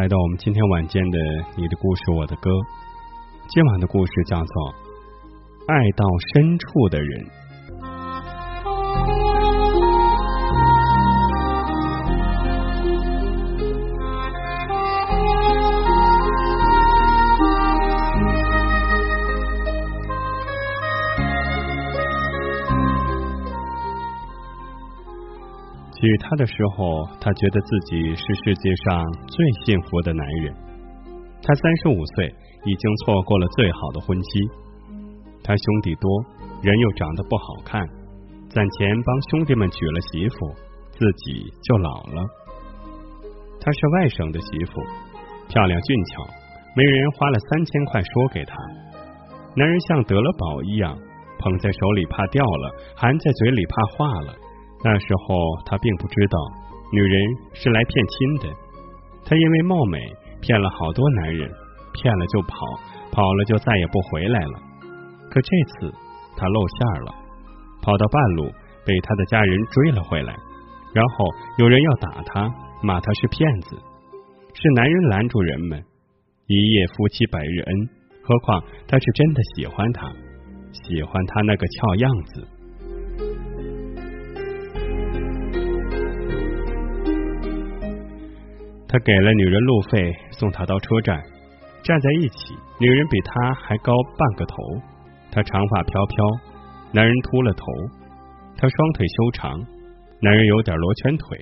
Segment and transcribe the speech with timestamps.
[0.00, 1.18] 来到我们今天晚间的
[1.56, 2.50] 《你的故事我的歌》。
[3.48, 4.72] 今晚的故事叫做
[5.68, 7.24] 《爱到深处的人》。
[26.00, 30.54] 娶她的时候，他觉得自己是世界上最幸福的男人。
[31.42, 34.28] 他三十五岁，已经错过了最好的婚期。
[35.44, 36.10] 他兄弟多，
[36.62, 37.86] 人又长得不好看，
[38.48, 40.48] 攒钱帮兄弟们娶了媳妇，
[40.92, 42.24] 自己就老了。
[43.60, 44.80] 他是外省的媳妇，
[45.48, 46.24] 漂亮俊俏，
[46.76, 48.54] 媒人花了三千块说给他。
[49.54, 50.96] 男人像得了宝一样，
[51.38, 54.34] 捧在手里怕掉了，含在嘴里怕化了。
[54.82, 55.36] 那时候
[55.66, 56.38] 他并不知道，
[56.92, 58.56] 女人是来骗亲的。
[59.24, 59.98] 他因为貌美
[60.40, 61.50] 骗了好多男人，
[61.92, 62.56] 骗了就跑，
[63.12, 64.62] 跑了就再也不回来了。
[65.30, 65.94] 可这次
[66.36, 67.14] 他露馅了，
[67.82, 68.50] 跑到半路
[68.84, 70.34] 被他的家人追了回来，
[70.94, 71.26] 然后
[71.58, 72.50] 有人要打他，
[72.82, 73.76] 骂他是骗子，
[74.54, 75.84] 是男人拦住人们。
[76.46, 77.88] 一夜夫妻百日恩，
[78.24, 80.10] 何况他是真的喜欢他，
[80.72, 82.48] 喜欢他那个俏样子。
[88.90, 91.22] 他给了女人路费，送她到车站，
[91.84, 92.58] 站在一起。
[92.80, 94.56] 女人比他还高半个头，
[95.30, 96.26] 她长发飘飘，
[96.90, 97.64] 男人秃了头。
[98.56, 99.64] 她双腿修长，
[100.20, 101.38] 男人有点罗圈腿。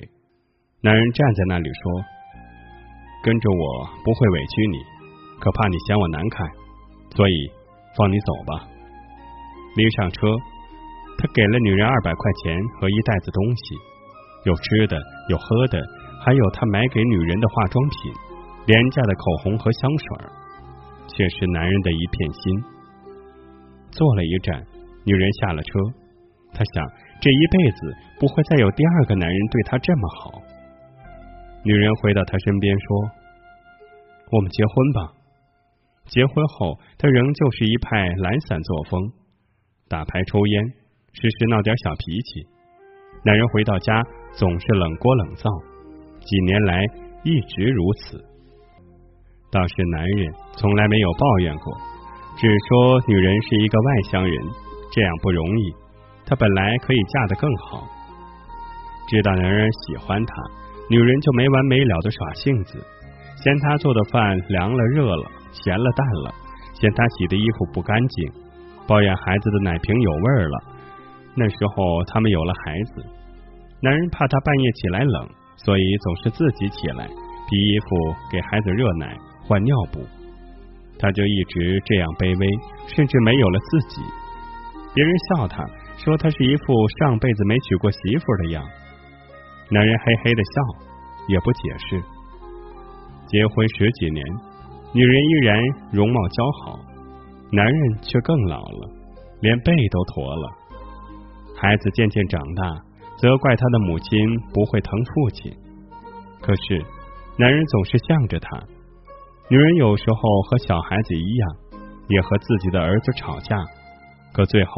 [0.81, 1.91] 男人站在那里说
[3.25, 4.77] ：“跟着我不会委屈你，
[5.41, 6.47] 可怕你嫌我难看，
[7.15, 7.33] 所以
[7.97, 8.69] 放你走吧。”
[9.75, 10.37] 临上车，
[11.17, 13.75] 他给了女人二百块钱和一袋子东西，
[14.45, 15.81] 有吃的，有喝的。
[16.19, 18.13] 还有他买给女人的化妆品，
[18.65, 20.25] 廉价的口红和香水，
[21.07, 22.63] 却是男人的一片心。
[23.91, 24.63] 坐了一站，
[25.05, 25.79] 女人下了车，
[26.53, 26.85] 她想
[27.21, 30.41] 这一辈子不会再有第二个男人对她这么好。
[31.63, 33.11] 女人回到他身边说
[34.31, 35.13] ：“我们结婚吧。”
[36.07, 39.11] 结婚后，他仍旧是一派懒散作风，
[39.87, 40.65] 打牌抽烟，
[41.13, 42.47] 时时闹点小脾气。
[43.23, 45.49] 男人回到家总是冷锅冷灶。
[46.29, 46.85] 几年来
[47.23, 48.23] 一直如此，
[49.51, 51.73] 倒是男人从来没有抱怨过，
[52.37, 54.35] 只说女人是一个外乡人，
[54.91, 55.73] 这样不容易。
[56.27, 57.83] 她本来可以嫁得更好。
[59.07, 60.35] 知道男人喜欢她，
[60.87, 62.77] 女人就没完没了的耍性子，
[63.37, 66.35] 嫌他做的饭凉了、热了、咸了、淡了，
[66.75, 68.31] 嫌他洗的衣服不干净，
[68.85, 70.59] 抱怨孩子的奶瓶有味儿了。
[71.33, 73.03] 那时候他们有了孩子，
[73.81, 75.29] 男人怕她半夜起来冷。
[75.65, 79.99] 所以总是自己起来披衣服给孩子热奶换尿布，
[80.97, 82.47] 他就一直这样卑微，
[82.87, 84.01] 甚至没有了自己。
[84.93, 85.65] 别人笑他，
[85.97, 88.63] 说他是一副上辈子没娶过媳妇的样。
[89.69, 90.61] 男人嘿嘿的笑，
[91.27, 91.59] 也不解
[91.89, 92.01] 释。
[93.27, 94.25] 结婚十几年，
[94.93, 96.79] 女人依然容貌姣好，
[97.51, 98.89] 男人却更老了，
[99.41, 100.51] 连背都驼了。
[101.61, 102.63] 孩子渐渐长大，
[103.21, 105.51] 责怪他的母亲不会疼父亲。
[106.41, 106.85] 可是，
[107.37, 108.63] 男人总是向着他。
[109.49, 111.49] 女人有时候和小孩子一样，
[112.07, 113.57] 也和自己的儿子吵架，
[114.31, 114.71] 可最后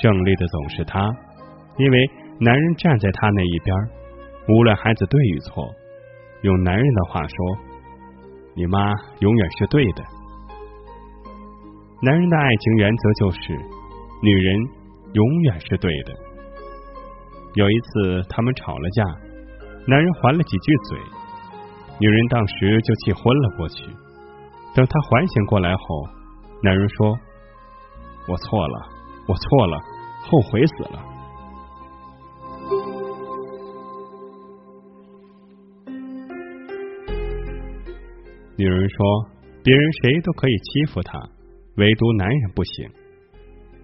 [0.00, 1.14] 胜利的总是他，
[1.76, 2.10] 因为
[2.40, 3.76] 男人站在他那一边。
[4.48, 5.68] 无论孩子对与错，
[6.40, 7.58] 用男人的话说，
[8.54, 8.90] 你妈
[9.20, 10.02] 永远是对的。
[12.00, 13.52] 男人的爱情原则就是，
[14.22, 14.56] 女人
[15.12, 16.31] 永远是对的。
[17.54, 19.04] 有一次他们吵了架，
[19.86, 20.98] 男人还了几句嘴，
[22.00, 23.84] 女人当时就气昏了过去。
[24.74, 26.08] 等她缓醒过来后，
[26.62, 27.14] 男人说
[28.26, 28.88] ：“我错了，
[29.28, 29.78] 我错了，
[30.22, 31.04] 后悔死了。”
[38.56, 39.26] 女人说
[39.62, 41.18] ：“别人谁都可以欺负他，
[41.76, 42.88] 唯独男人不行。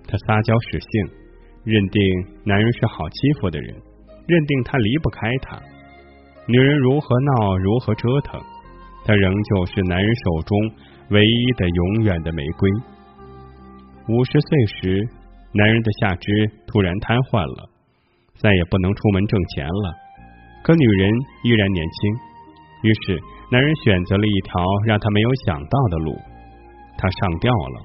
[0.06, 1.06] 他撒娇使性，
[1.68, 2.02] 认定
[2.44, 3.74] 男人是好欺负的人，
[4.26, 5.60] 认定他离不开他。
[6.46, 8.40] 女人如何闹，如何折腾，
[9.04, 10.58] 他仍旧是男人手中
[11.10, 12.70] 唯一的、永远的玫瑰。
[14.08, 15.08] 五十岁时，
[15.52, 17.68] 男人的下肢突然瘫痪了，
[18.38, 19.94] 再也不能出门挣钱了。
[20.64, 21.10] 可女人
[21.44, 23.20] 依然年轻，于是。”
[23.50, 26.14] 男人选择了一条让他没有想到的路，
[26.98, 27.80] 他上吊了。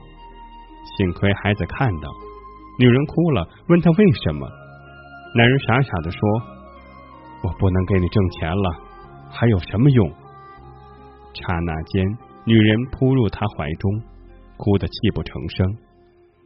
[0.97, 2.09] 幸亏孩子看到，
[2.79, 4.49] 女人哭了，问他为什么。
[5.35, 6.19] 男人傻傻的说
[7.43, 8.79] ：“我不能给你挣钱了，
[9.29, 10.09] 还有什么用？”
[11.33, 12.05] 刹那间，
[12.45, 14.01] 女人扑入他怀中，
[14.57, 15.77] 哭得泣不成声。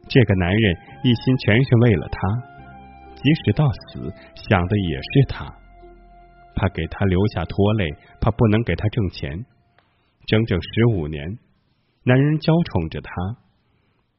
[0.08, 2.20] 这个男人一心全是为了她，
[3.14, 5.44] 即使到死，想的也是她。
[6.54, 7.88] 怕给他留下拖累，
[8.20, 9.44] 怕不能给他挣钱。
[10.26, 11.38] 整整十五年，
[12.04, 13.12] 男人娇宠着她，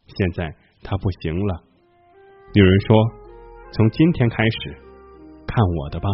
[0.05, 1.63] 现在她不行了。
[2.51, 2.97] 女人说
[3.71, 4.75] ：“从今天开始，
[5.45, 6.09] 看我的吧。”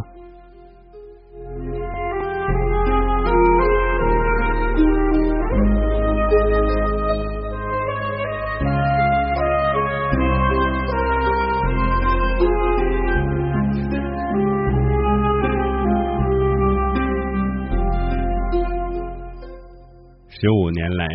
[20.28, 21.08] 十五年来，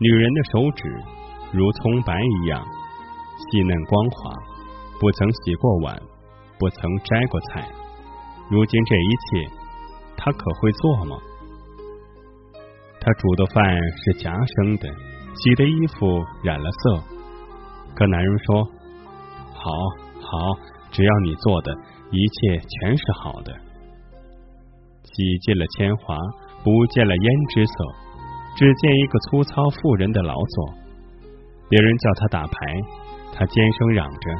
[0.00, 0.82] 女人的手指
[1.52, 2.60] 如葱白一样
[3.40, 4.32] 细嫩光滑，
[5.00, 6.02] 不曾洗过碗，
[6.58, 7.66] 不曾摘过菜。
[8.50, 9.50] 如今这一切，
[10.16, 11.16] 她可会做吗？
[13.00, 13.64] 她煮的饭
[13.96, 14.88] 是夹生的，
[15.34, 17.02] 洗的衣服染了色。
[17.94, 18.64] 可男人说
[19.54, 19.70] ：“好，
[20.20, 20.58] 好，
[20.90, 21.72] 只要你做的
[22.10, 23.52] 一切全是好的。”
[25.02, 26.16] 洗尽了铅华，
[26.62, 27.72] 不见了胭脂色。
[28.56, 30.74] 只见一个粗糙妇人的劳作，
[31.68, 32.56] 别人叫他打牌，
[33.32, 34.30] 她尖声嚷着：“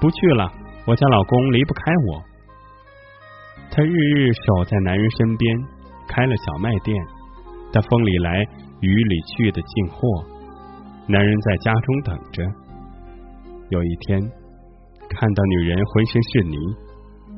[0.00, 0.50] 不去了，
[0.86, 2.22] 我家老公离不开我。”
[3.70, 5.56] 他日日守在男人身边，
[6.08, 6.96] 开了小卖店，
[7.72, 8.42] 他风里来
[8.80, 10.24] 雨里去的进货，
[11.08, 12.42] 男人在家中等着。
[13.68, 14.20] 有一天，
[15.08, 16.56] 看到女人浑身是泥，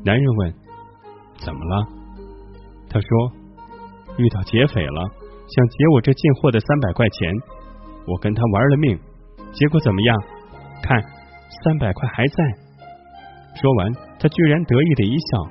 [0.04, 0.54] 男人问
[1.44, 1.88] ：“怎么了？”
[2.90, 3.08] 他说
[4.18, 5.10] ：“遇到劫匪了。”
[5.48, 7.34] 想劫我这进货的三百块钱，
[8.06, 8.98] 我跟他玩了命，
[9.52, 10.22] 结果怎么样？
[10.82, 11.00] 看，
[11.64, 12.44] 三百块还在。
[13.60, 15.50] 说完，他居然得意的一笑，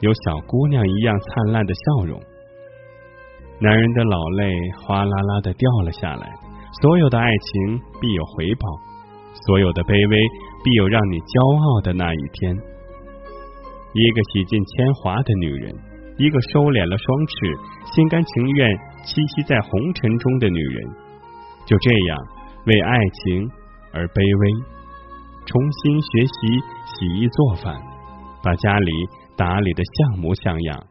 [0.00, 2.20] 有小姑娘一样灿烂的笑容。
[3.60, 4.52] 男人的老泪
[4.82, 6.32] 哗啦啦的掉了下来。
[6.82, 8.66] 所有的爱情必有回报，
[9.46, 10.16] 所有的卑微
[10.64, 12.54] 必有让你骄傲的那一天。
[13.94, 15.72] 一个洗尽铅华的女人，
[16.18, 17.34] 一个收敛了双翅，
[17.94, 18.76] 心甘情愿。
[19.04, 20.80] 栖息在红尘中的女人，
[21.66, 22.16] 就这样
[22.64, 23.50] 为爱情
[23.94, 24.42] 而卑微，
[25.46, 27.78] 重新学习洗衣做饭，
[28.42, 28.90] 把家里
[29.36, 30.86] 打理的像模像样，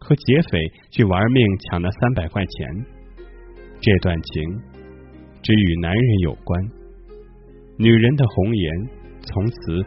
[0.00, 0.58] 和劫匪
[0.90, 2.66] 去玩命抢那三百块钱。
[3.78, 4.32] 这段情
[5.42, 6.58] 只与男人有关，
[7.76, 8.72] 女人的红颜
[9.20, 9.82] 从此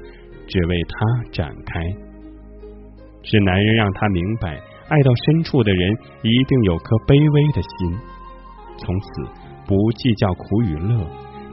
[0.46, 1.82] 只为他展开，
[3.24, 4.62] 是男人让她明白。
[4.90, 7.98] 爱到深处的人，一定有颗卑微的心，
[8.78, 9.08] 从此
[9.68, 11.06] 不计较苦与乐，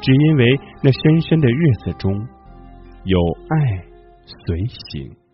[0.07, 2.13] 只因为那深深的日子中
[3.03, 3.83] 有爱
[4.25, 5.26] 随行。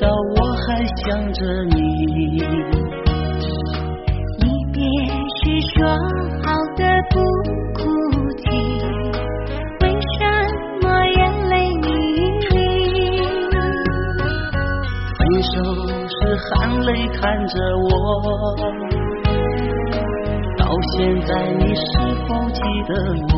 [0.00, 0.36] 道我
[0.66, 1.40] 还想着
[1.70, 1.76] 你。
[4.38, 4.78] 离别
[5.36, 5.40] 时
[5.74, 5.76] 说
[6.42, 7.14] 好的不
[7.74, 7.78] 哭
[8.38, 8.44] 泣，
[9.82, 9.84] 为
[10.18, 10.18] 什
[10.82, 11.86] 么眼泪迷
[12.50, 12.54] 离？
[15.16, 15.52] 分手
[16.08, 16.14] 时
[16.48, 16.48] 含
[16.82, 17.86] 泪看着我，
[20.58, 20.60] 到
[20.92, 21.82] 现在你是
[22.26, 22.90] 否记得
[23.34, 23.36] 我？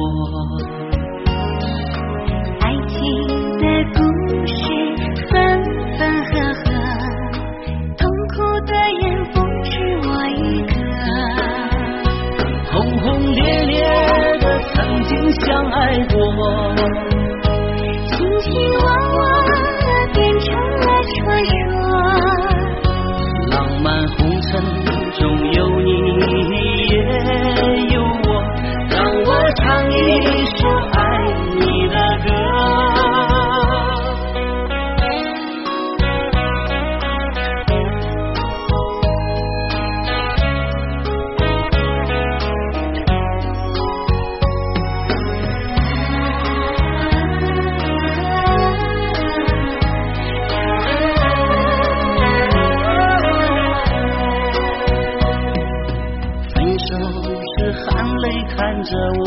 [58.85, 59.23] 着我，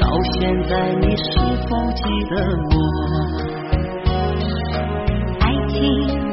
[0.00, 1.22] 到现在你是
[1.68, 2.32] 否记得
[2.70, 2.76] 我？
[5.40, 5.76] 爱情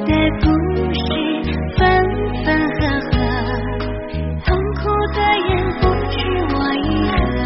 [0.06, 0.46] 的故
[0.94, 1.04] 事
[1.78, 1.80] 分
[2.46, 2.82] 分合
[3.12, 3.14] 合，
[4.46, 4.82] 痛苦
[5.14, 5.50] 的人
[5.82, 6.14] 不止
[6.56, 7.44] 我一个。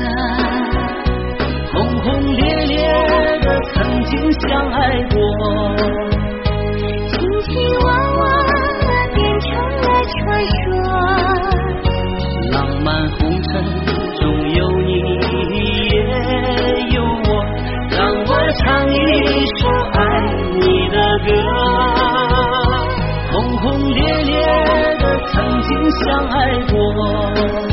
[1.72, 2.72] 轰轰烈烈
[3.42, 3.76] 的曾
[4.06, 4.12] 经
[4.48, 4.78] 相爱
[5.10, 5.18] 过，
[25.92, 27.69] 相爱过，